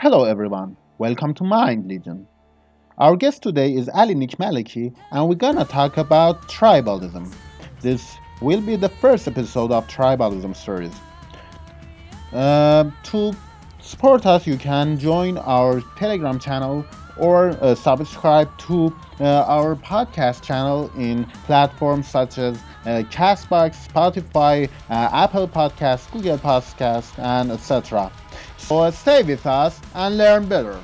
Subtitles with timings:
[0.00, 2.24] Hello everyone, welcome to Mind Legion.
[2.98, 7.34] Our guest today is Ali Nick Maliki and we're gonna talk about tribalism.
[7.80, 10.94] This will be the first episode of Tribalism series.
[12.32, 13.32] Uh, to
[13.80, 16.84] support us, you can join our Telegram channel
[17.16, 22.56] or uh, subscribe to uh, our podcast channel in platforms such as
[22.86, 28.12] uh, Castbox, Spotify, uh, Apple Podcasts, Google Podcasts, and etc.
[28.58, 30.78] So stay with us and learn better.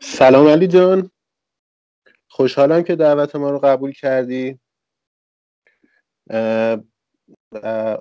[0.00, 1.10] سلام علی جان
[2.30, 4.58] خوشحالم که دعوت ما رو قبول کردی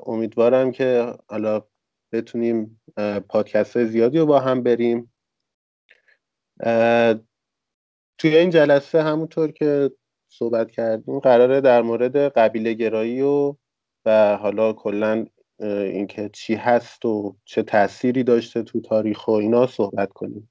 [0.05, 1.63] امیدوارم که حالا
[2.11, 2.76] بتونیم
[3.29, 5.13] پادکست زیادی رو با هم بریم.
[8.17, 9.91] توی این جلسه همونطور که
[10.29, 13.55] صحبت کردیم قراره در مورد قبیله گرایی و
[14.05, 15.25] و حالا کلا
[15.59, 20.49] اینکه چی هست و چه تأثیری داشته تو تاریخ و اینا صحبت کنیم.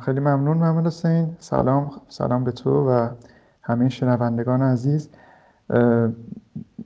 [0.00, 1.36] خیلی ممنون محمد حسین.
[1.38, 3.16] سلام سلام به تو و
[3.62, 5.10] همه شنوندگان عزیز.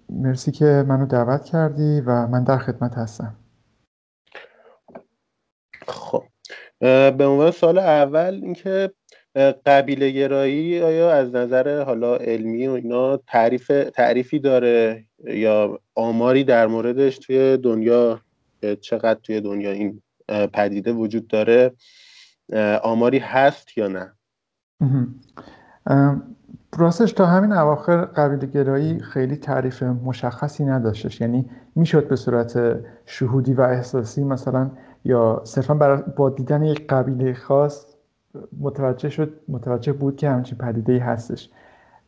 [0.09, 3.37] مرسی که منو دعوت کردی و من در خدمت هستم.
[5.87, 6.25] خب
[7.19, 8.93] به عنوان سال اول اینکه
[9.67, 16.67] قبیله گرایی آیا از نظر حالا علمی و اینا تعریف تعریفی داره یا آماری در
[16.67, 18.21] موردش توی دنیا
[18.81, 21.73] چقدر توی دنیا این پدیده وجود داره
[22.83, 24.13] آماری هست یا نه؟
[26.77, 31.21] راستش تا همین اواخر قبیله گرایی خیلی تعریف مشخصی نداشتش.
[31.21, 34.71] یعنی می‌شد به صورت شهودی و احساسی مثلا
[35.05, 37.87] یا صرفا با دیدن یک قبیله خاص
[38.61, 41.51] متوجه شد متوجه بود که همچین پدیده هستش.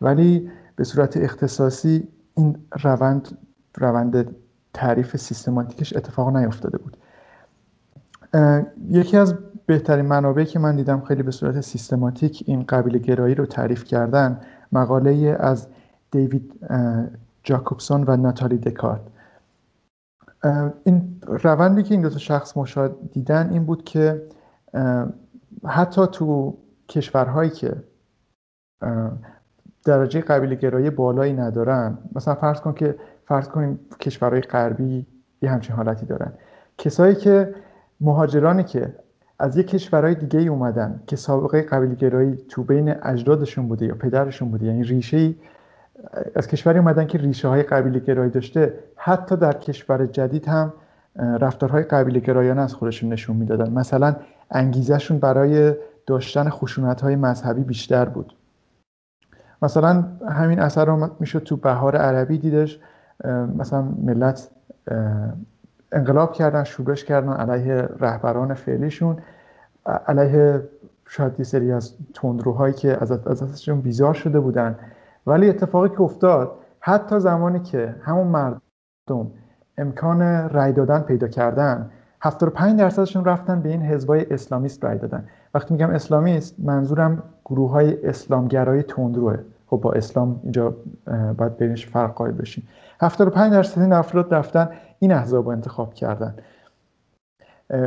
[0.00, 3.38] ولی به صورت اختصاصی این روند
[3.76, 4.37] روند
[4.75, 6.97] تعریف سیستماتیکش اتفاق نیفتاده بود.
[8.88, 9.34] یکی از
[9.70, 14.41] بهترین منابعی که من دیدم خیلی به صورت سیستماتیک این قبیله گرایی رو تعریف کردن
[14.72, 15.69] مقاله از
[16.10, 16.66] دیوید
[17.42, 19.00] جاکوبسون و ناتالی دکارت.
[20.84, 24.22] این روندی که این دو شخص مشاهد دیدن این بود که
[25.66, 26.58] حتی تو
[26.88, 27.72] کشورهایی که
[29.84, 35.06] درجه قبیله گرایی بالایی ندارن مثلا فرض کن که فرض کنیم کشورهای غربی
[35.42, 36.32] یه همچین حالتی دارن.
[36.78, 37.54] کسایی که
[38.00, 38.94] مهاجرانی که
[39.40, 44.50] از یک کشورهای دیگه اومدن که سابقه قبیل گرایی تو بین اجدادشون بوده یا پدرشون
[44.50, 44.66] بوده.
[44.66, 45.34] یعنی ریشه ای
[46.36, 48.74] از کشوری اومدن که ریشه های قبیل گرایی داشته.
[48.96, 50.72] حتی در کشور جدید هم
[51.16, 53.72] رفتارهای قبیل گرایانه از خودشون نشون می‌دادن.
[53.72, 54.16] مثلا
[54.50, 55.74] انگیزشون برای
[56.06, 58.34] داشتن خشونت های مذهبی بیشتر بود.
[59.62, 62.80] مثلا همین اثر رو می‌شد تو بهار عربی دیدش.
[63.56, 64.50] مثلا ملت
[65.92, 69.16] انقلاب کردن شورش کردن علیه رهبران فعلیشون.
[70.06, 70.68] علیه
[71.06, 74.78] شاید یه سری از تندروهایی که از ازشون بیزار شده بودن.
[75.26, 79.30] ولی اتفاقی که افتاد حتی زمانی که همون مردم
[79.78, 81.90] امکان رای دادن پیدا کردن
[82.22, 85.28] 75 درصدشون رفتن به این حزبای اسلامیست رای دادن.
[85.54, 89.38] وقتی میگم اسلامیست منظورم گروه های اسلامگرای تندروه.
[89.66, 90.76] خب با اسلام اینجا
[91.38, 92.68] باید بینش فرق قائل بشیم.
[93.00, 94.69] 75 درصد این افراد رفتن
[94.99, 96.37] این احزاب رو انتخاب کردن.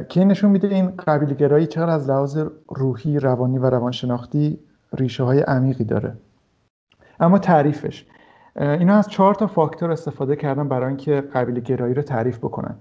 [0.09, 2.37] که نشون میده این قبیل گرایی چقدر از لحاظ
[2.67, 4.59] روحی روانی و روانشناختی
[4.93, 6.13] ریشه های عمیقی داره.
[7.19, 8.05] اما تعریفش.
[8.55, 12.75] اینا از چهار تا فاکتور استفاده کردن برای اینکه قبیل گرایی رو تعریف بکنن.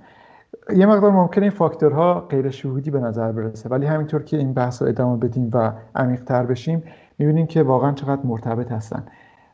[0.76, 4.82] یه مقدار ممکنه این فاکتورها غیر شهودی به نظر برسه ولی همینطور که این بحث
[4.82, 6.82] رو ادامه بدیم و عمیقتر بشیم
[7.18, 9.06] می‌بینیم که واقعا چقدر مرتبط هستن.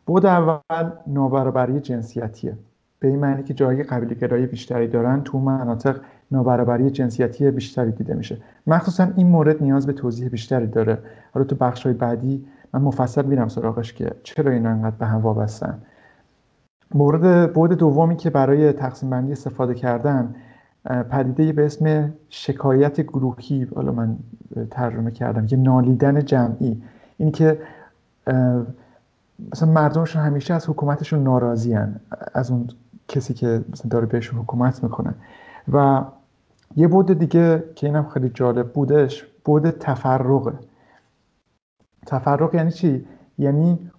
[0.06, 2.58] بود اول نابرابری جنسیتیه.
[3.00, 6.00] به این معنی که جایی قبیله گرایی بیشتری دارن تو مناطق
[6.30, 8.38] نابرابری جنسیتی بیشتری دیده میشه.
[8.66, 10.98] مخصوصا این مورد نیاز به توضیح بیشتری داره.
[11.34, 15.20] حالا تو بخش های بعدی من مفصل میرم سراغش که چرا اینا انقدر به هم
[15.20, 15.78] وابستن.
[16.94, 20.34] مورد بود دومی که برای تقسیم بندی استفاده کردن
[21.10, 24.16] پدیده به اسم شکایت گروهی حالا من
[24.70, 26.82] ترجمه کردم یه نالیدن جمعی.
[27.16, 27.58] این که
[29.52, 31.78] مثلا مردمشون همیشه از حکومتشون ناراضی
[32.34, 32.68] از اون
[33.08, 35.14] کسی که داره بهشون حکومت می‌کنه.
[35.72, 36.04] و
[36.76, 40.52] یه بود دیگه که اینم خیلی جالب بودش بود تفرقه.
[42.06, 43.06] تفرق یعنی چی؟
[43.38, 43.90] یعنی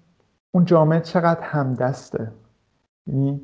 [0.52, 2.32] اون جامعه چقدر همدسته؟
[3.08, 3.42] یعنی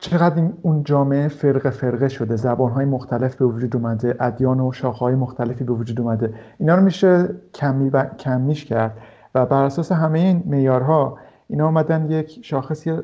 [0.00, 5.64] چقدر اون جامعه فرق فرقه شده؟ زبانهای مختلف به وجود اومده ادیان و شاخهای مختلفی
[5.64, 6.34] به وجود اومده.
[6.58, 8.98] اینا رو میشه کمی و کمیش کرد.
[9.34, 12.98] و بر اساس همه این معیارها اینا اومدن یک شاخصی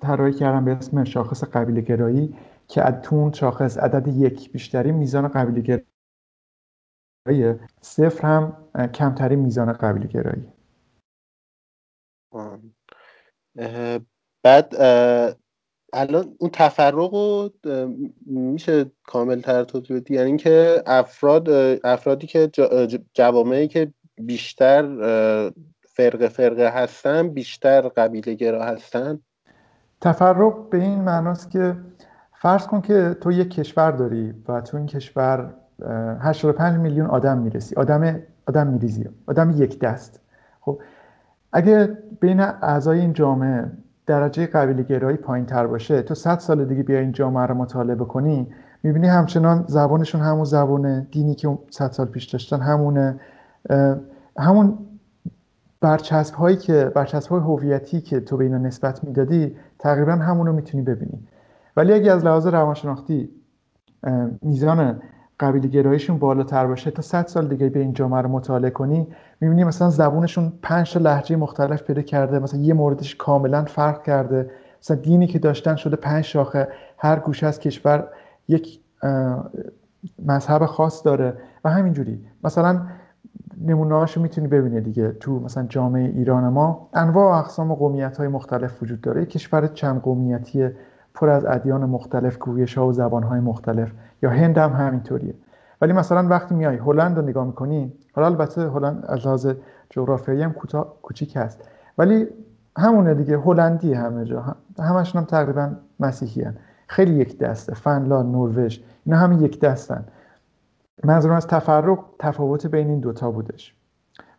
[0.00, 2.36] طراحی کردن به اسم شاخص قبیله گرایی
[2.68, 5.82] که تون شاخص عدد یک بیشتری میزان قبیله
[7.26, 10.52] گرایی صفر هم کمترین میزان قبیله گرایی
[14.42, 14.74] بعد
[15.92, 17.50] الان اون تفرق رو
[18.26, 21.48] میشه کامل تر توضیح بدی؟ یعنی اینکه افراد
[21.84, 22.50] افرادی که
[23.14, 24.82] جوامعی که بیشتر
[25.96, 29.18] فرق فرقه هستن بیشتر قبیله گرا هستن؟
[30.00, 31.76] تفرق به این معناست که
[32.32, 35.54] فرض کن که تو یک کشور داری و تو این کشور
[36.20, 37.74] 85 میلیون آدم می‌رسی.
[37.76, 39.08] آدم آدم میریزی.
[39.26, 40.20] آدم یک دست.
[40.60, 40.80] خب
[41.52, 43.64] اگه بین اعضای این جامعه
[44.06, 47.96] درجه قبیله گرایی پایین تر باشه تو 100 سال دیگه بیا این جامعه رو مطالعه
[47.96, 48.52] کنی
[48.82, 53.20] می‌بینی همچنان زبانشون همون زبانه دینی که 100 سال پیش داشتن همونه.
[54.38, 54.78] همون
[55.80, 60.52] برچسب هایی که برچسب های هویتی که تو به اینا نسبت می‌دادی تقریبا همون رو
[60.52, 61.26] می‌تونی ببینی.
[61.76, 63.28] ولی اگه از لحاظ روانشناختی
[64.42, 65.00] میزان
[65.40, 69.06] قبیل گرایشون بالاتر باشه تا 100 سال دیگه به این جامعه رو مطالعه کنی
[69.40, 74.50] می‌بینی مثلا زبونشون پنج تا لحجه مختلف پیدا کرده مثلا یه موردش کاملا فرق کرده.
[74.82, 76.68] مثلا دینی که داشتن شده پنج شاخه
[76.98, 78.08] هر گوشه از کشور
[78.48, 78.80] یک
[80.26, 81.34] مذهب خاص داره
[81.64, 82.24] و همینجوری.
[82.44, 82.82] مثلا
[83.60, 85.12] نمونه‌هاشو می‌تونی ببینی دیگه.
[85.12, 89.24] تو مثلا جامعه ایران ما انواع و اقسام قومیت های مختلف وجود داره.
[89.26, 90.68] کشور چند قومیتی
[91.14, 93.92] پر از ادیان مختلف گویش ها و زبان های مختلف.
[94.22, 95.34] یا هند هم همینطوریه.
[95.80, 99.48] ولی مثلا وقتی میای هلند رو نگاه می‌کنی حالا البته هلند از لحاظ
[99.90, 100.54] جغرافیایی هم
[101.02, 101.68] کوچیک هست.
[101.98, 102.26] ولی
[102.78, 104.56] همونه دیگه هلندی همه جا.
[104.78, 105.70] همشون هم تقریبا
[106.00, 106.54] مسیحی هن.
[106.86, 107.74] خیلی یک دسته.
[107.74, 110.04] فنلاند نروژ اینا همه یک دستن.
[111.04, 113.74] منظورم از تفرق تفاوت بین این دوتا بودش.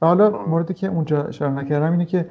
[0.01, 2.29] و حالا موردی که اونجا اشاره نکردم اینه که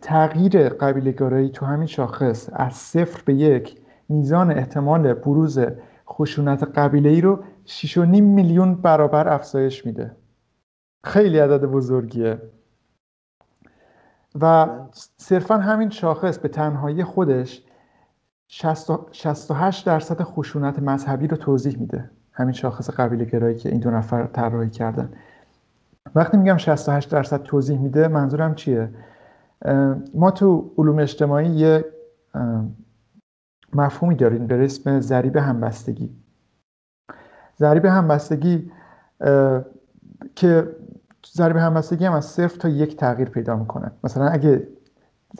[0.00, 5.58] تغییر قبیله تو همین شاخص از صفر به یک میزان احتمال بروز
[6.08, 10.16] خشونت قبیله ای رو 6.5 میلیون برابر افزایش میده.
[11.04, 12.42] خیلی عدد بزرگیه.
[14.40, 14.68] و
[15.16, 17.62] صرفا همین شاخص به تنهایی خودش
[18.48, 22.10] 68 درصد خشونت مذهبی رو توضیح میده.
[22.32, 25.12] همین شاخص قبیله گرایی که این دو نفر طراحی کردن.
[26.14, 28.90] وقتی میگم 68 درصد توضیح میده منظورم چیه؟
[30.14, 31.84] ما تو علوم اجتماعی یه
[33.74, 36.10] مفهومی داریم به اسم ضریب همبستگی.
[37.58, 38.70] ضریب همبستگی
[40.34, 40.76] که
[41.32, 43.90] ضریب همبستگی هم از صفر تا یک تغییر پیدا می‌کنه.
[44.04, 44.68] مثلا اگه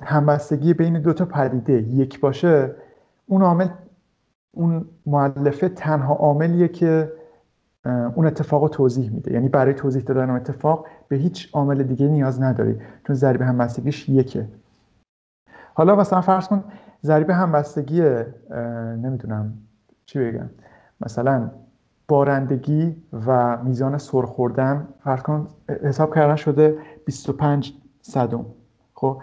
[0.03, 2.75] همبستگی بین دو تا پدیده یک باشه
[3.27, 3.69] اون عامل
[4.55, 7.13] اون معلفه تنها عاملیه که
[7.85, 9.33] اون اتفاق رو توضیح میده.
[9.33, 12.79] یعنی برای توضیح دادن اون اتفاق به هیچ عامل دیگه نیاز نداری.
[13.07, 14.49] چون ضریب همبستگیش یکه.
[15.75, 16.65] حالا مثلا فرض کن
[17.03, 18.03] ضریب همبستگی
[19.03, 19.53] نمی‌دونم
[20.07, 20.51] چی بگم.
[21.01, 21.51] مثلا
[22.09, 25.49] بارندگی و میزان سر خوردن فرض کن
[25.83, 28.47] حساب کردن شده 25 صدم.
[28.95, 29.23] خب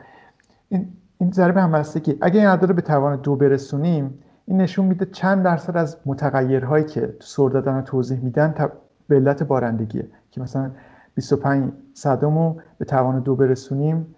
[0.70, 2.18] این این ضریب همبستگی.
[2.22, 4.20] اگه این عدد رو به توان دو برسونیم
[4.50, 8.72] این نشون میده چند درصد از متغیرهایی که سر دادن رو توضیح میدن
[9.08, 10.08] به علت بارندگیه.
[10.32, 10.72] که مثلا
[11.16, 14.16] 25 صدم رو به توان دو برسونیم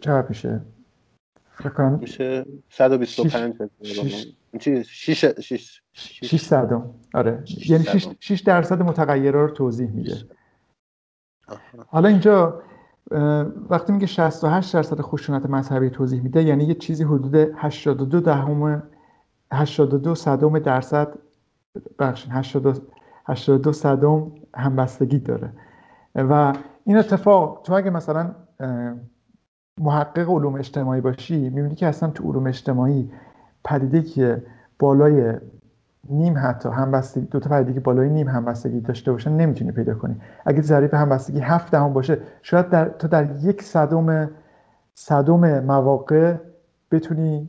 [0.00, 0.60] چقدر میشه؟
[1.50, 3.54] فکر کنم میشه 125
[4.58, 6.90] چی؟ 6 6 6 صدم.
[7.14, 7.42] آره.
[7.68, 7.84] یعنی
[8.20, 10.16] 6 درصد متغیرها رو توضیح میده.
[11.86, 12.62] حالا اینجا
[13.70, 18.82] وقتی میگه 68 درصد خشونت مذهبی توضیح میده یعنی یه چیزی حدود 82 دهم
[19.54, 21.08] 82 صدم درصد
[21.98, 22.32] بخشین
[23.26, 25.50] 82 صدم همبستگی داره.
[26.14, 26.52] و
[26.84, 28.30] این اتفاق تو اگه مثلا
[29.80, 33.10] محقق علوم اجتماعی باشی می‌بینی که اصلا تو علوم اجتماعی
[33.64, 34.42] پدیده که
[34.78, 35.34] بالای
[36.10, 40.16] نیم حتی همبستگی دو تا پدیده که بالای نیم همبستگی داشته باشن نمی‌تونی پیدا کنی.
[40.44, 44.30] اگه ضریب همبستگی هفت دهم باشه شاید در تو در یک صدم
[44.94, 46.34] صدم مواقع
[46.94, 47.48] بتونی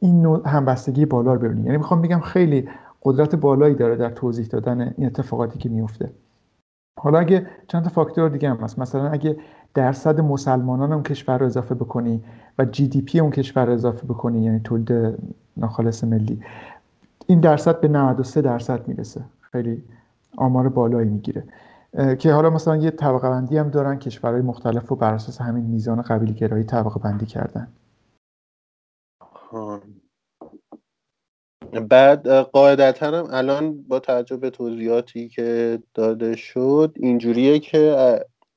[0.00, 1.62] این نوع همبستگی بالا رو ببینی.
[1.62, 2.68] یعنی می‌خوام بگم خیلی
[3.02, 6.10] قدرت بالایی داره در توضیح دادن این اتفاقاتی که میفته.
[7.00, 8.78] حالا اگه چند تا فاکتور دیگه هم هست.
[8.78, 9.36] مثلا اگه
[9.74, 12.22] درصد مسلمانان اون کشور رو اضافه بکنی
[12.58, 15.18] و جی دی پی اون کشور رو اضافه بکنی یعنی تولید
[15.56, 16.40] ناخالص ملی
[17.26, 19.20] این درصد به 93 درصد می‌رسه.
[19.40, 19.82] خیلی
[20.36, 21.44] آمار بالایی می‌گیره.
[22.18, 26.02] که حالا مثلا یه طبقه بندی هم دارن کشورهای مختلف رو بر اساس همین میزان
[26.02, 27.68] قبیل گرایی طبقه بندی کردن.
[31.88, 37.96] بعد قاعدتا هم الان با توجه به توضیحاتی که داده شد اینجوریه که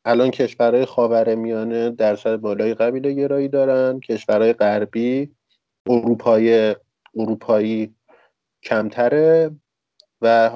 [0.05, 3.99] الان کشورهای خاور میانه درصد بالای قبیله گرایی دارن.
[3.99, 5.35] کشورهای غربی
[5.89, 6.75] اروپای
[7.15, 7.95] اروپایی
[8.63, 9.51] کمتره
[10.21, 10.51] و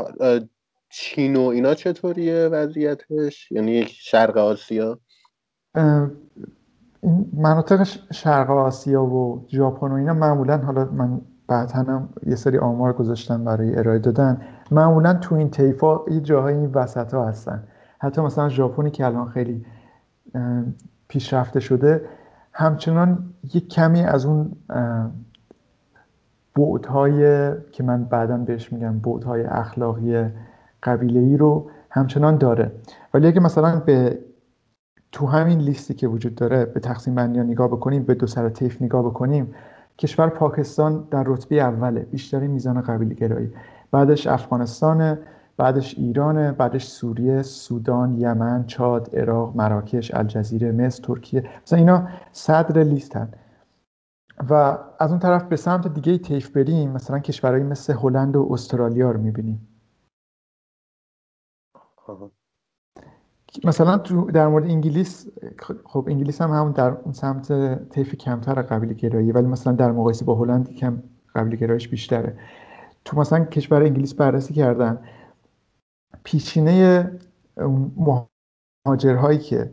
[0.89, 4.99] چین و اینا چطوریه وضعیتش؟ یعنی شرق آسیا؟
[7.07, 12.57] این مناطق شرق آسیا و ژاپن و اینا معمولا حالا من بعد هم یه سری
[12.57, 17.63] آمار گذاشتم برای ارائه دادن معمولا تو این طیفا یه جاهای این وسط ها هستن.
[17.99, 19.65] حتی مثلا ژاپنی که الان خیلی
[21.07, 22.01] پیشرفته شده
[22.53, 24.51] همچنان یک کمی از اون
[26.55, 30.25] بعدهای که من بعدا بهش میگم بعدهای اخلاقی
[30.83, 32.71] قبیله ای رو همچنان داره.
[33.13, 34.19] ولی اگه مثلا به
[35.17, 38.81] تو همین لیستی که وجود داره به تقسیم بندی نگاه بکنیم به دو سر طیف
[38.81, 39.55] نگاه بکنیم
[39.97, 43.53] کشور پاکستان در رتبه اوله بیشترین میزان قبیله گرایی.
[43.91, 45.19] بعدش افغانستان
[45.57, 51.49] بعدش ایران بعدش سوریه سودان یمن چاد عراق مراکش الجزیره مصر ترکیه.
[51.63, 53.31] مثلا اینا صدر لیستن.
[54.49, 59.11] و از اون طرف به سمت دیگه طیف بریم مثلا کشورهایی مثل هلند و استرالیا
[59.11, 59.67] رو می‌بینیم.
[63.63, 63.97] مثلا
[64.33, 65.27] در مورد انگلیس
[65.85, 67.49] خب انگلیس هم همون در اون سمت
[67.89, 71.03] طیف کمتر قبیل گرایی ولی مثلا در مقایسه با هلند کم
[71.35, 72.37] قبیل گرایش بیشتره.
[73.05, 74.99] تو مثلا کشور انگلیس بررسی کردن
[76.23, 77.11] پیشینه
[78.85, 79.71] مهاجرهایی که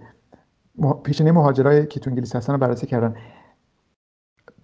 [1.04, 3.16] پیشینه مهاجرهایی که تو انگلیس هستن رو بررسی کردن.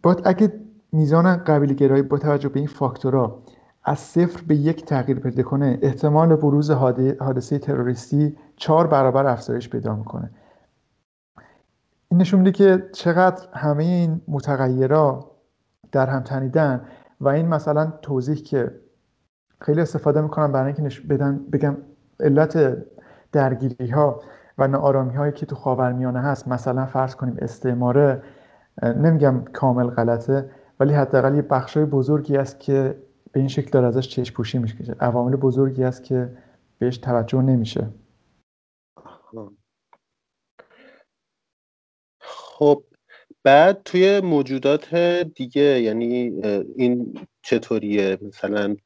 [0.03, 0.53] با اگه
[0.93, 3.43] میزان قبیل گرایی با توجه به این فاکتورها
[3.85, 9.97] از صفر به یک تغییر پیدا کنه احتمال بروز حادثه تروریستی چهار برابر افزایش پیدا
[9.97, 10.31] می‌کنه.
[12.09, 15.31] این نشون میده که چقدر همه این متغیرها
[15.93, 16.85] در هم تنیدن
[17.21, 18.75] و این مثلا توضیح که
[19.61, 21.77] خیلی استفاده می‌کنم برای اینکه بدن بگم
[22.21, 22.77] علت
[23.33, 24.21] درگیری ها
[24.59, 26.49] و نارامی هایی که تو خاورمیانه هست.
[26.49, 28.23] مثلا فرض کنیم استعماره
[28.83, 30.51] نمیگم کامل غلطه
[30.81, 32.97] ولی حداقل یه بخشای بزرگی است که
[33.33, 34.97] به این شکل داره ازش چشم پوشی میشه.
[35.01, 36.33] عوامل بزرگی است که
[36.79, 37.87] بهش توجه نمیشه.
[42.19, 42.85] خب
[43.43, 44.95] بعد توی موجودات
[45.35, 46.33] دیگه یعنی
[46.77, 48.77] این چطوریه؟ مثلا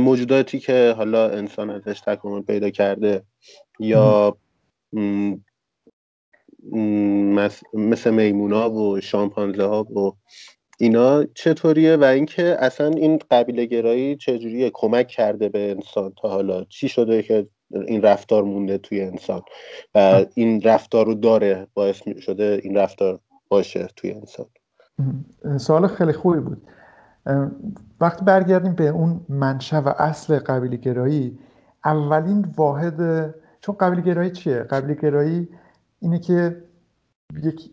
[0.00, 3.24] موجوداتی که حالا انسان ازش تکامل پیدا کرده
[3.78, 4.36] یا
[7.74, 10.12] مثل میمونا و شامپانزه ها و
[10.78, 16.64] اینا چطوریه؟ و اینکه اصلا این قبیله گرایی چجوریه؟ کمک کرده به انسان تا حالا؟
[16.64, 19.42] چی شده که این رفتار مونده توی انسان
[19.94, 23.18] و این رفتار رو داره باعث شده این رفتار
[23.48, 24.46] باشه توی انسان.
[25.58, 26.62] سوال خیلی خوبی بود.
[28.00, 31.38] وقتی برگردیم به اون منشه و اصل قبیله گرایی
[31.84, 35.48] اولین واحد چون قبیله گرایی چیه؟ قبیله گرایی
[36.00, 36.56] اینه که
[37.42, 37.70] یک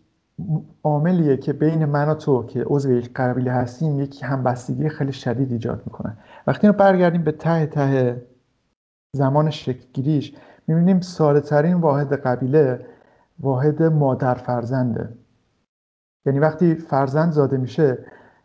[0.82, 5.52] عاملیه که بین من و تو که عضو یک قبیله هستیم یک همبستگی خیلی شدید
[5.52, 6.16] ایجاد می‌کنه.
[6.46, 8.22] وقتی رو برگردیم به ته ته
[9.16, 10.36] زمان شکلگیریش.
[10.66, 12.86] می‌بینیم ساده ترین واحد قبیله
[13.40, 15.08] واحد مادر فرزنده.
[16.26, 17.98] یعنی وقتی فرزند زاده میشه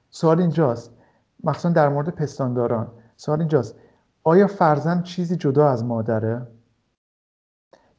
[0.09, 0.93] سوال اینجاست.
[1.43, 2.87] مخصوصا در مورد پستانداران.
[3.15, 3.75] سوال اینجاست.
[4.23, 6.47] آیا فرزند چیزی جدا از مادره؟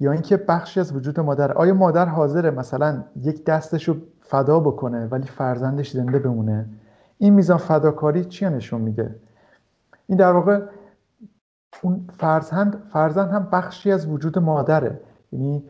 [0.00, 5.06] یا اینکه بخشی از وجود مادر آیا مادر حاضره مثلا یک دستش رو فدا بکنه
[5.06, 6.68] ولی فرزندش زنده بمونه؟
[7.18, 9.20] این میزان فداکاری چی نشون میده؟
[10.06, 10.62] این در واقع
[11.82, 15.00] اون فرزند فرزند هم بخشی از وجود مادره.
[15.32, 15.64] یعنی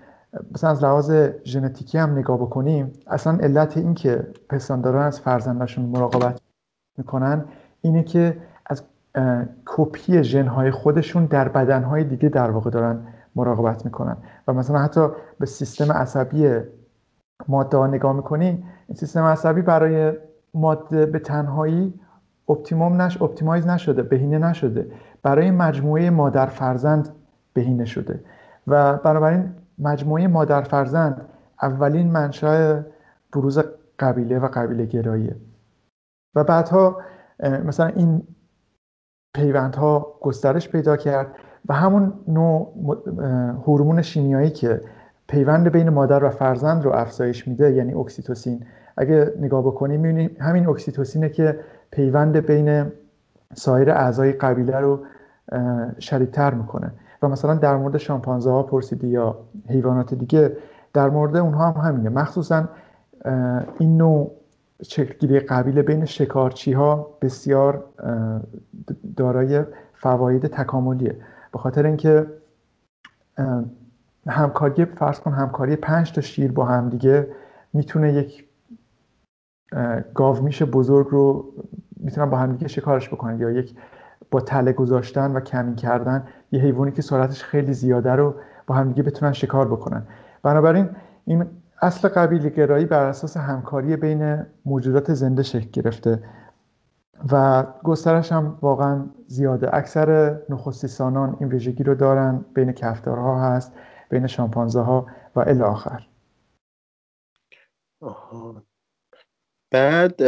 [0.55, 1.12] مثلا از لحاظ
[1.45, 6.41] ژنتیکی هم نگاه بکنیم اصلا علت این که پستانداران از فرزندشون مراقبت
[6.99, 7.45] می‌کنن
[7.81, 8.37] اینه که
[8.67, 8.83] از
[9.67, 12.99] کپی ژنهای خودشون در بدنهای دیگه در واقع دارن
[13.37, 14.17] مراقبت می‌کنن.
[14.49, 15.09] و مثلا حتی
[15.41, 16.61] به سیستم عصبی
[17.49, 20.12] ماده نگاه می‌کنی این سیستم عصبی برای
[20.55, 21.95] ماده به تنهایی
[22.49, 24.91] optimum نش optimize نشده بهینه نشده.
[25.23, 27.09] برای مجموعه مادر فرزند
[27.53, 28.21] بهینه شده.
[28.67, 31.29] و بنابراین مجموعه مادر فرزند
[31.63, 32.81] اولین منشأ
[33.33, 33.59] بروز
[33.99, 35.37] قبیله و قبیله گراییه.
[36.35, 37.01] و بعدها
[37.65, 38.23] مثلا این
[39.35, 41.27] پیوندها گسترش پیدا کرد
[41.69, 42.73] و همون نوع
[43.67, 44.81] هورمون شیمیایی که
[45.29, 48.67] پیوند بین مادر و فرزند رو افزایش میده یعنی اکسیتوسین.
[48.97, 51.61] اگه نگاه بکنیم می‌بینیم همین اکسیتوسینه که
[51.91, 52.93] پیوند بین
[53.55, 55.00] سایر اعضای قبیله رو
[56.00, 56.93] شدیدتر می‌کنه.
[57.23, 59.38] و مثلا در مورد شامپانزه ها پرسیدی یا
[59.69, 60.57] حیوانات دیگه
[60.93, 62.09] در مورد اونها هم همینه.
[62.09, 62.69] مخصوصا
[63.78, 64.31] این نوع
[64.83, 67.85] شکلگیری قبیله بین شکارچی ها بسیار
[69.17, 69.64] دارای
[69.95, 71.17] فواید تکاملیه.
[71.52, 72.26] به خاطر اینکه
[74.28, 77.28] همکاری فرض کن همکاری پنج تا شیر با هم دیگه
[77.73, 78.45] می‌تونه یک
[80.14, 81.52] گاومیش بزرگ رو
[82.09, 83.75] می‌تونن با هم دیگه شکارش بکنن؟ یا یک
[84.31, 88.35] با تله گذاشتن و کمی کردن یه حیوانی که سرعتش خیلی زیاده رو
[88.67, 90.07] با هم دیگه بتونن شکار بکنن.
[90.43, 90.88] بنابراین
[91.25, 91.47] این
[91.83, 96.23] اصل قبیل گرایی بر اساس همکاری بین موجودات زنده شکل گرفته
[97.33, 99.75] و گسترش هم واقعا زیاده.
[99.75, 103.73] اکثر نخستیسانان این ویژگی رو دارن بین کفتارها هست
[104.11, 106.07] بین شامپانزه ها و الی آخر.
[109.71, 110.21] بعد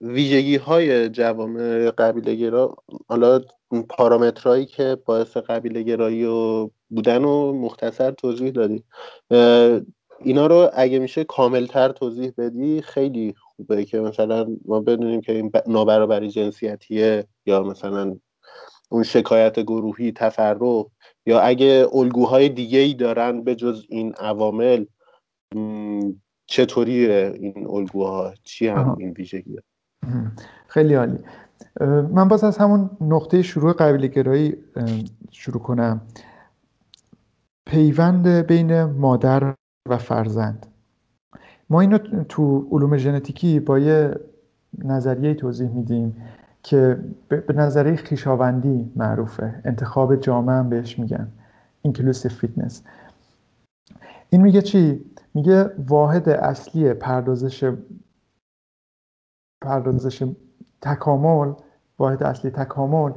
[0.00, 2.76] ویژگی های جوامع قبیله گرا
[3.08, 3.40] حالا
[3.88, 8.84] پارامترهایی که باعث قبیله گرایی و بودن و مختصر توضیح دادی.
[10.24, 15.52] اینا رو اگه میشه کاملتر توضیح بدی خیلی خوبه که مثلا ما بدونیم که این
[15.66, 18.16] نابرابری جنسیتیه یا مثلا
[18.90, 20.86] اون شکایت گروهی تفرق
[21.26, 24.84] یا اگه الگوهای دیگه ای دارن به جز این عوامل
[26.52, 29.58] چطوریه این الگوها؟ چی هم این ویژگی
[30.68, 31.18] خیلی عالی.
[32.10, 34.56] من باز از همون نقطه شروع قبیله گرایی
[35.30, 36.00] شروع کنم.
[37.66, 39.54] پیوند بین مادر
[39.88, 40.66] و فرزند.
[41.70, 44.14] ما اینو تو علوم ژنتیکی با یه
[44.84, 46.16] نظریه توضیح میدیم
[46.62, 49.60] که به نظریه خیشاوندی معروفه.
[49.64, 51.28] انتخاب جامعه هم بهش میگن.
[51.88, 52.82] Inclusive فیتنس
[54.30, 57.72] این میگه چی؟ میگه واحد اصلی پردازش
[59.60, 60.32] پردازش
[60.80, 61.52] تکامل
[61.98, 63.12] واحد اصلی تکامل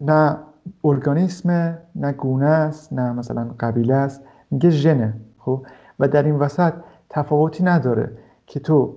[0.00, 0.38] نه
[0.84, 4.22] ارگانیسم نه گونه است نه مثلا قبیله است.
[4.50, 5.66] میگه ژنه خب؟
[5.98, 6.74] و در این وسط
[7.08, 8.96] تفاوتی نداره که تو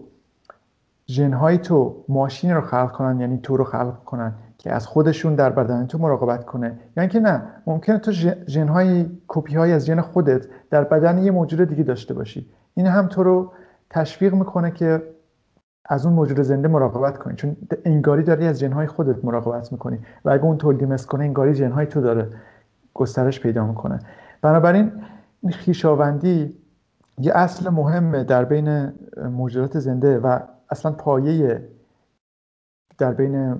[1.08, 4.34] ژنهای تو ماشین رو خلق کنن یعنی تو رو خلق کنن.
[4.62, 6.80] که از خودشون در بدن تو مراقبت کنه.
[6.97, 8.12] یعنی که نه ممکنه تو
[8.47, 12.50] ژنهای کپی های از ژن خودت در بدن یه موجود دیگه داشته باشی.
[12.74, 13.52] این هم تو رو
[13.89, 15.04] تشویق می‌کنه که
[15.86, 17.36] از اون موجود زنده مراقبت کنی.
[17.36, 21.54] چون انگاری داری از ژنهای خودت مراقبت می‌کنی و اگه اون تولید مثل کنه انگاری
[21.54, 22.28] ژنهای تو داره
[22.93, 24.00] گسترش پیدا می‌کنه.
[24.41, 24.91] بنابراین
[25.41, 26.58] این خیشاوندی
[27.17, 28.93] یه اصل مهمه در بین
[29.32, 31.67] موجودات زنده و اصلا پایه
[32.97, 33.56] در بین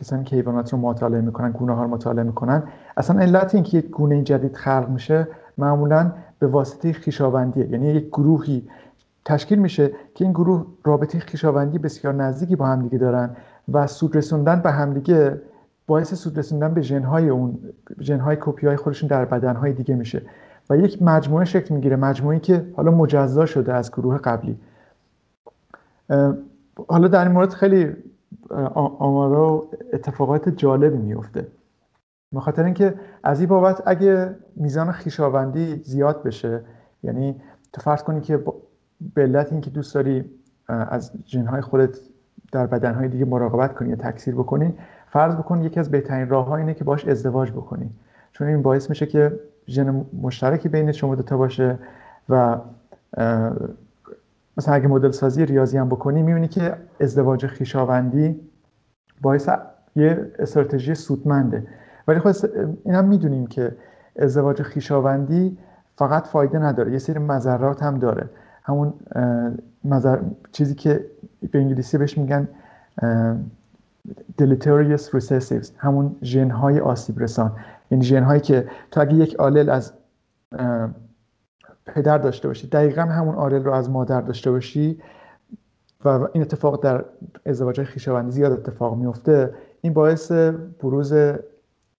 [0.00, 2.62] کسانی که حیوانات رو مطالعه می‌کنن گونه ها رو مطالعه می‌کنن.
[2.96, 7.68] اصلا علت اینکه یک گونه جدید خلق میشه معمولا به واسطه خیشاوندیه.
[7.70, 8.68] یعنی یک گروهی
[9.24, 13.30] تشکیل میشه که این گروه رابطه خیشاوندی بسیار نزدیکی با همدیگه دارن
[13.72, 15.40] و سود رسوندن به همدیگه
[15.86, 17.58] باعث سود رسوندن به ژنهای اون
[18.00, 20.22] ژنهای کپی های خودشون در بدنهای دیگه میشه.
[20.70, 24.58] و یک مجموعه شکل می‌گیره مجموعی که حالا مجزا شده از گروه قبلی.
[26.88, 27.96] حالا در این مورد خیلی
[28.74, 31.46] آمارا و اتفاقات جالبی میفته
[32.32, 36.60] به خاطر اینکه از این بابت اگه میزان خیشاوندی زیاد بشه
[37.02, 37.40] یعنی
[37.72, 38.44] تو فرض کنی که
[39.14, 40.24] به علت اینکه دوست داری
[40.68, 41.98] از جنهای خودت
[42.52, 44.74] در بدنهای دیگه مراقبت کنی یا تکثیر بکنی
[45.12, 47.90] فرض بکن یکی از بهترین راه اینه که باش ازدواج بکنی.
[48.32, 51.78] چون این باعث میشه که ژن مشترکی بین شما دوتا باشه
[52.28, 52.58] و
[54.56, 58.40] مثلا اگه مدل سازی ریاضی هم بکنی می‌بینی که ازدواج خیشاوندی
[59.22, 59.48] باعث
[59.96, 61.66] یه استراتژی سودمنده.
[62.08, 62.46] ولی خب
[62.84, 63.76] این هم می‌دونیم که
[64.18, 65.58] ازدواج خیشاوندی
[65.96, 68.28] فقط فایده نداره یه سری مذرات هم داره.
[68.64, 68.94] همون
[69.84, 70.18] مذر...
[70.52, 71.04] چیزی که
[71.50, 72.48] به انگلیسی بهش میگن
[74.42, 77.52] deleterious recessives همون ژن های آسیب رسان.
[77.90, 79.92] یعنی ژن هایی که تو اگه یک آلل از
[81.86, 82.66] پدر داشته باشی.
[82.66, 85.00] دقیقا همون آلل رو از مادر داشته باشی
[86.04, 87.04] و این اتفاق در
[87.46, 90.32] ازدواج خیشاوندی زیاد اتفاق میفته این باعث
[90.80, 91.12] بروز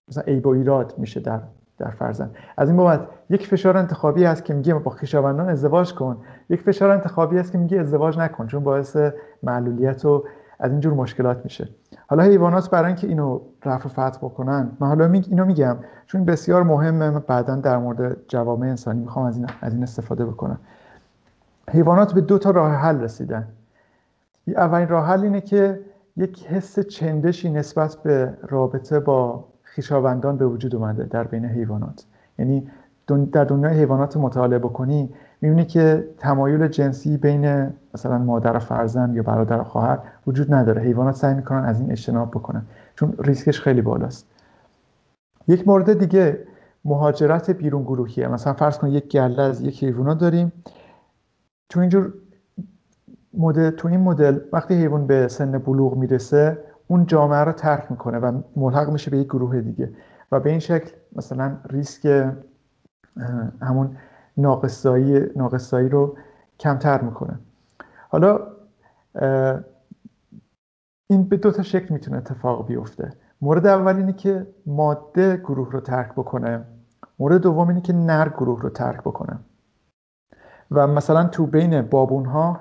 [0.08, 1.40] مثلا و ایراد میشه در
[1.78, 2.36] در فرزند.
[2.56, 6.16] از این بابت یک فشار انتخابی هست که میگه با خیشاوندان ازدواج کن.
[6.50, 8.96] یک فشار انتخابی هست که میگه ازدواج نکن چون باعث
[9.42, 10.24] معلولیت و
[10.58, 11.68] از اینجور مشکلات میشه.
[12.08, 16.62] حالا حیوانات برای اینکه اینو رفع و فتح بکنن من حالا اینو میگم چون بسیار
[16.62, 20.58] مهمه بعدا در مورد جوامع انسانی می‌خوام از این از این استفاده بکنم.
[21.70, 23.48] حیوانات به دو تا راه حل رسیدن.
[24.46, 25.80] اولین راه حل اینه که
[26.16, 32.04] یک حس چندشی نسبت به رابطه با خیشاوندان به وجود اومده در بین حیوانات.
[32.38, 32.70] یعنی
[33.32, 35.14] در دنیای حیوانات مطالعه بکنی
[35.44, 40.82] می‌بینی که تمایل جنسی بین مثلا مادر و فرزند یا برادر و خواهر وجود نداره.
[40.82, 42.62] حیوانات سعی می‌کنن از این اجتناب بکنن.
[42.96, 44.26] چون ریسکش خیلی بالاست.
[45.48, 46.38] یک مورد دیگه
[46.84, 48.28] مهاجرت بیرون گروهیه.
[48.28, 50.52] مثلا فرض کن یک گله از یک حیوانات داریم.
[51.68, 52.12] چون اینجور
[53.34, 58.18] مدل تو این مدل وقتی حیوان به سن بلوغ می‌رسه اون جامعه رو ترک می‌کنه
[58.18, 59.90] و ملحق میشه به یک گروه دیگه.
[60.32, 62.32] و به این شکل مثلا ریسک
[63.62, 63.96] همون
[64.36, 66.16] ناقصایی ناقصایی رو
[66.60, 67.38] کمتر می‌کنه.
[68.08, 68.40] حالا
[71.10, 73.12] این به دو تا شکل می‌تونه اتفاق بیفته.
[73.40, 76.64] مورد اول اینه که ماده گروه رو ترک بکنه.
[77.18, 79.38] مورد دوم اینه که نر گروه رو ترک بکنه.
[80.70, 82.60] و مثلا تو بین بابون ها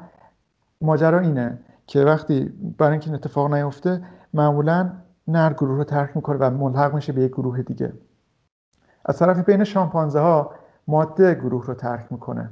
[0.81, 2.45] ماجرا اینه که وقتی
[2.77, 4.01] برای اینکه این اتفاق نیفته
[4.33, 4.91] معمولا
[5.27, 7.93] نر گروه رو ترک می‌کنه و ملحق میشه به یک گروه دیگه.
[9.05, 10.51] از طرف بین شامپانزه ها
[10.87, 12.49] ماده گروه رو ترک می‌کنه.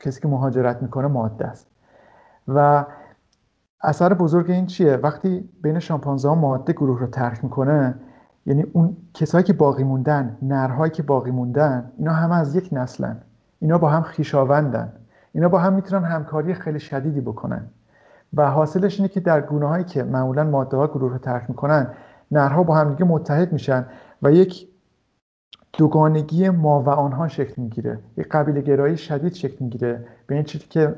[0.00, 1.66] کسی که مهاجرت می‌کنه ماده است.
[2.48, 2.84] و
[3.80, 7.94] اثر بزرگ این چیه؟ وقتی بین شامپانزه ها ماده گروه رو ترک می‌کنه
[8.46, 13.16] یعنی اون کسایی که باقی موندن نرهایی که باقی موندن اینا همه از یک نسلن.
[13.60, 14.92] اینا با هم خیشاوندن.
[15.32, 17.66] اینا با هم می‌تونن همکاری خیلی شدیدی بکنن.
[18.34, 21.88] و حاصلش اینه که در گونه هایی که معمولا ماده ها گروه رو ترک می‌کنن
[22.30, 23.86] نرها با هم دیگه متحد میشن
[24.22, 24.68] و یک
[25.76, 27.98] دوگانگی ما و آنها شکل می‌گیره.
[28.16, 30.04] یک قبیله گرایی شدید شکل می‌گیره.
[30.26, 30.94] به این چیزی که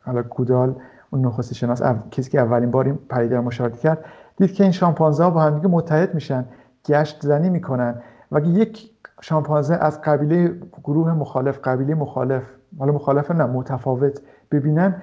[0.00, 0.74] حالا گودال
[1.10, 4.04] اون نخست شناس کسی که اولین بار این پدیده رو مشاهده کرد
[4.36, 6.44] دید که این شامپانزه ها با هم دیگه متحد میشن
[6.86, 7.94] گشت زنی می‌کنن
[8.32, 10.54] و یک شامپانزه از قبیله
[10.84, 12.42] گروه مخالف قبیله مخالف
[12.78, 15.02] حالا مخالف نه متفاوت ببینن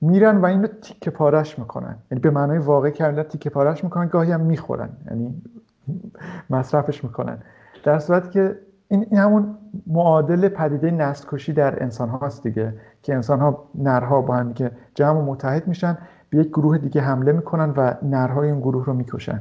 [0.00, 1.96] میرن و اینو تیکه پارش می‌کنن.
[2.10, 4.88] یعنی به معنای واقعی کردن تیکه پارش می‌کنن گاهی هم می‌خورن.
[5.10, 5.42] یعنی
[6.50, 7.38] مصرفش می‌کنن.
[7.84, 13.68] در صورتی که این, همون معادل پدیده نسل در انسان هاست دیگه که انسان ها
[13.74, 15.98] نرها با هم که جمع و متحد میشن
[16.30, 19.40] به یک گروه دیگه حمله می‌کنن و نرهای این گروه رو می‌کشن.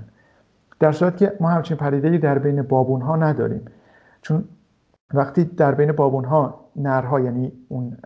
[0.80, 3.66] در صورتی که ما همچین پدیده در بین بابون ها نداریم.
[4.22, 4.44] چون
[5.14, 7.98] وقتی در بین بابون ها نرها یعنی اون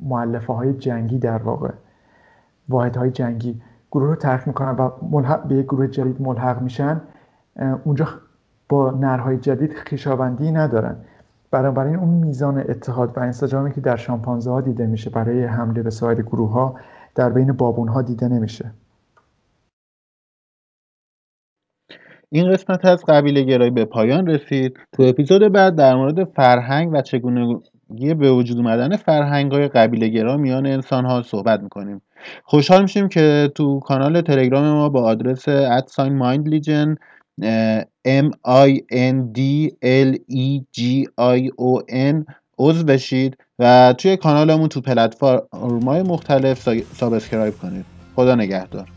[0.00, 1.70] معلفه های جنگی در واقع
[2.68, 7.00] واحد های جنگی گروه رو ترک می‌کنن و ملحق به یک گروه جدید ملحق میشن
[7.84, 8.06] اونجا
[8.68, 10.96] با نرهای جدید خیشاوندی ندارن.
[11.50, 15.90] بنابراین اون میزان اتحاد و انسجامی که در شامپانزه ها دیده میشه برای حمله به
[15.90, 16.76] سایر گروه ها
[17.14, 18.70] در بین بابون ها دیده نمیشه.
[22.30, 24.78] این قسمت از قبیله گرایی به پایان رسید.
[24.92, 30.36] تو اپیزود بعد در مورد فرهنگ و چگونگی به وجود اومدن فرهنگ های قبیله گرا
[30.36, 32.02] میان انسان ها صحبت می‌کنیم.
[32.44, 36.96] خوشحال میشیم که تو کانال تلگرام ما با آدرس ادساین مایند لیجن
[38.06, 44.68] M I N D L E G I O N عضو بشید و توی کانالمون
[44.68, 47.84] تو پلتفرم‌های مختلف سابسکرایب کنید.
[48.16, 48.88] خدا نگهدار.